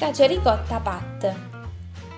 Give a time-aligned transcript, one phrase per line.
[0.00, 1.34] Cacio ricotta Pat.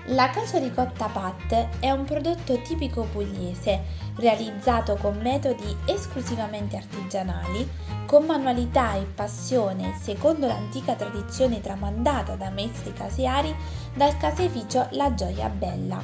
[0.05, 3.81] La cacio ricotta Pat è un prodotto tipico pugliese,
[4.15, 7.69] realizzato con metodi esclusivamente artigianali,
[8.05, 13.53] con manualità e passione secondo l'antica tradizione tramandata da maestri caseari
[13.93, 16.01] dal caseificio La Gioia Bella.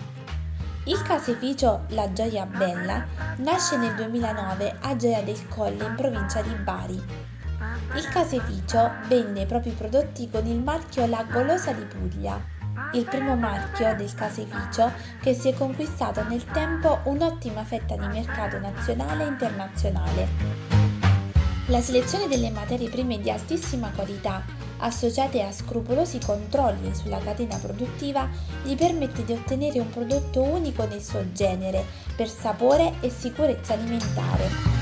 [0.84, 3.05] Il caseificio La Gioia Bella
[3.38, 7.29] nasce nel 2009 a Gioia del Colle in provincia di Bari
[7.96, 12.39] il caseificio vende i propri prodotti con il marchio La Golosa di Puglia,
[12.93, 18.60] il primo marchio del caseificio che si è conquistato nel tempo un'ottima fetta di mercato
[18.60, 20.28] nazionale e internazionale.
[21.68, 24.44] La selezione delle materie prime di altissima qualità,
[24.78, 28.28] associate a scrupolosi controlli sulla catena produttiva,
[28.64, 31.83] gli permette di ottenere un prodotto unico nel suo genere
[32.16, 34.78] per sapore e sicurezza alimentare.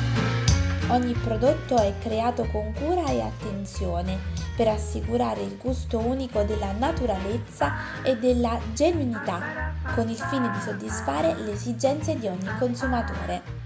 [0.90, 4.18] Ogni prodotto è creato con cura e attenzione
[4.56, 11.36] per assicurare il gusto unico della naturalezza e della genuinità, con il fine di soddisfare
[11.36, 13.66] le esigenze di ogni consumatore.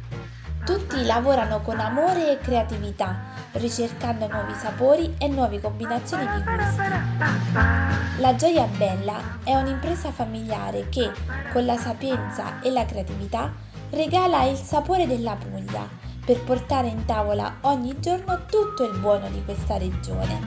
[0.66, 3.20] Tutti lavorano con amore e creatività,
[3.52, 6.82] ricercando nuovi sapori e nuove combinazioni di gusti.
[8.18, 11.12] La Gioia Bella è un'impresa familiare che,
[11.54, 13.54] con la sapienza e la creatività,
[13.92, 19.44] regala il sapore della Puglia per portare in tavola ogni giorno tutto il buono di
[19.44, 20.40] questa regione.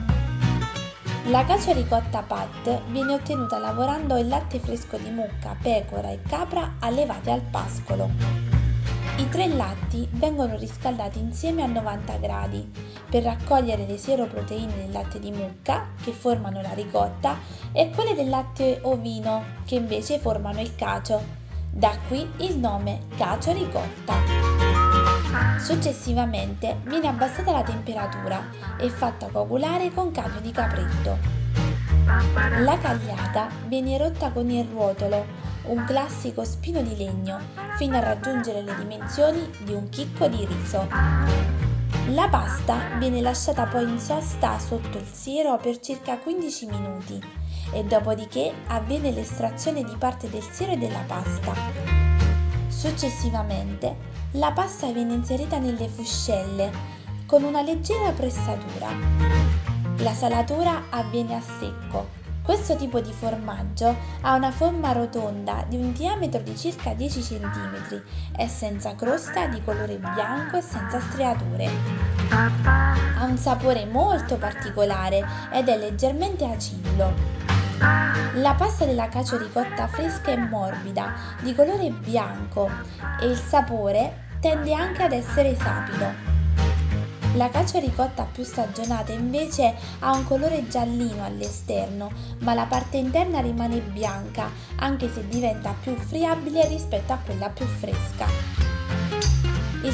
[1.25, 6.77] La cacio ricotta pat viene ottenuta lavorando il latte fresco di mucca, pecora e capra
[6.79, 8.09] allevate al pascolo.
[9.17, 12.67] I tre latti vengono riscaldati insieme a 90 gradi
[13.07, 17.37] per raccogliere le seroproteine del latte di mucca che formano la ricotta
[17.71, 21.21] e quelle del latte ovino che invece formano il cacio.
[21.69, 24.64] Da qui il nome cacio ricotta.
[25.59, 31.17] Successivamente viene abbassata la temperatura e fatta coagulare con cappio di capretto.
[32.59, 35.25] La cagliata viene rotta con il ruotolo,
[35.63, 37.39] un classico spino di legno,
[37.77, 40.87] fino a raggiungere le dimensioni di un chicco di riso.
[42.09, 47.19] La pasta viene lasciata poi in sosta sotto il siero per circa 15 minuti
[47.71, 52.04] e dopodiché avviene l'estrazione di parte del siero e della pasta.
[52.75, 53.95] Successivamente
[54.31, 56.69] la pasta viene inserita nelle fuscelle
[57.25, 58.89] con una leggera pressatura.
[59.99, 62.23] La salatura avviene a secco.
[62.43, 68.03] Questo tipo di formaggio ha una forma rotonda di un diametro di circa 10 cm,
[68.35, 71.69] è senza crosta, di colore bianco e senza striature.
[72.29, 77.54] Ha un sapore molto particolare ed è leggermente acidulo.
[77.77, 82.69] La pasta della cacio ricotta fresca e morbida, di colore bianco
[83.19, 86.33] e il sapore tende anche ad essere sapido.
[87.35, 93.41] La cacio ricotta più stagionata invece ha un colore giallino all'esterno, ma la parte interna
[93.41, 98.74] rimane bianca, anche se diventa più friabile rispetto a quella più fresca.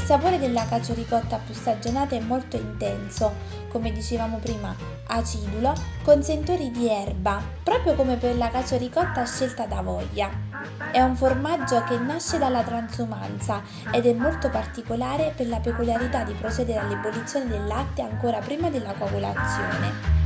[0.01, 3.33] Il sapore della cacio ricotta più stagionata è molto intenso,
[3.69, 4.75] come dicevamo prima,
[5.07, 5.73] acidulo,
[6.03, 10.29] con sentori di erba, proprio come per la cacio ricotta scelta da voglia.
[10.91, 13.61] È un formaggio che nasce dalla transumanza
[13.91, 18.93] ed è molto particolare per la peculiarità di procedere all'ebollizione del latte ancora prima della
[18.93, 20.19] coagulazione.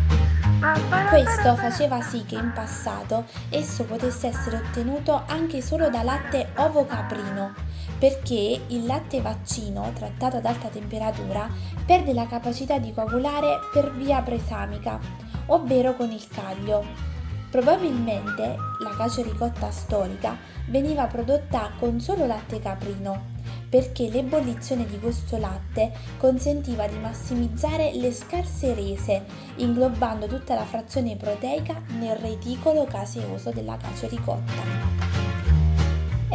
[1.09, 6.85] Questo faceva sì che in passato esso potesse essere ottenuto anche solo da latte ovo
[6.85, 7.64] caprino,
[7.97, 11.49] perché il latte vaccino trattato ad alta temperatura
[11.85, 14.99] perde la capacità di coagulare per via presamica,
[15.47, 17.13] ovvero con il caglio.
[17.49, 20.35] Probabilmente la cacio ricotta storica
[20.67, 23.33] veniva prodotta con solo latte caprino,
[23.69, 29.25] perché l'ebollizione di questo latte consentiva di massimizzare le scarse rese,
[29.57, 35.14] inglobando tutta la frazione proteica nel reticolo caseoso della cacio ricotta.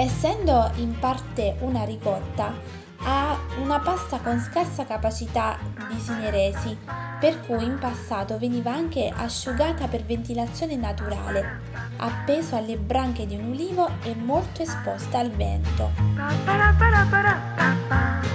[0.00, 2.54] Essendo in parte una ricotta,
[3.02, 5.58] ha una pasta con scarsa capacità
[5.90, 6.74] di sineresi,
[7.20, 11.60] per cui in passato veniva anche asciugata per ventilazione naturale,
[11.98, 15.90] appeso alle branche di un ulivo e molto esposta al vento.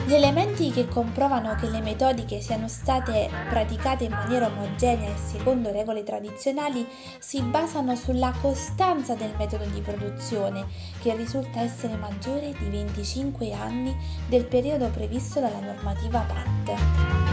[0.06, 5.72] Gli elementi che comprovano che le metodiche siano state praticate in maniera omogenea e secondo
[5.72, 6.88] regole tradizionali
[7.18, 10.68] si basano sulla costanza del metodo di produzione,
[11.02, 17.25] che risulta essere maggiore di 25 anni del periodo previsto dalla normativa PAT.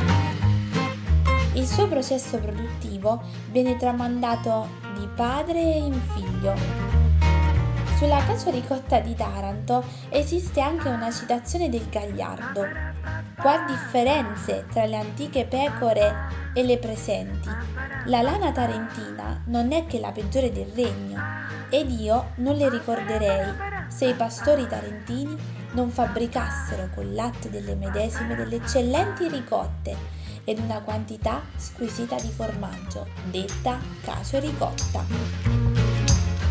[1.54, 3.20] Il suo processo produttivo
[3.50, 6.54] viene tramandato di padre in figlio.
[7.98, 12.66] Sulla cacio ricotta di Taranto esiste anche una citazione del Gagliardo.
[13.38, 16.14] Quali differenze tra le antiche pecore
[16.54, 17.50] e le presenti.
[18.06, 21.20] La lana tarentina non è che la peggiore del regno
[21.68, 23.52] ed io non le ricorderei
[23.88, 25.36] se i pastori tarentini
[25.72, 33.06] non fabbricassero col latte delle medesime delle eccellenti ricotte ed una quantità squisita di formaggio,
[33.24, 35.04] detta cacio ricotta.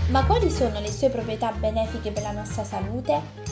[0.10, 3.50] Ma quali sono le sue proprietà benefiche per la nostra salute?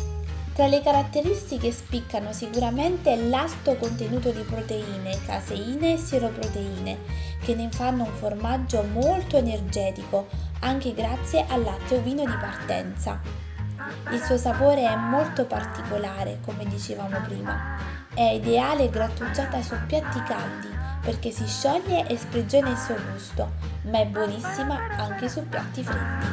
[0.54, 6.98] Tra le caratteristiche spiccano sicuramente l'alto contenuto di proteine, caseine e sieroproteine,
[7.42, 10.28] che ne fanno un formaggio molto energetico,
[10.60, 13.22] anche grazie al latte ovino di partenza.
[14.12, 17.78] Il suo sapore è molto particolare, come dicevamo prima.
[18.14, 23.52] È ideale grattugiata su piatti caldi perché si scioglie e sprigiona il suo gusto,
[23.84, 26.26] ma è buonissima anche su piatti freddi.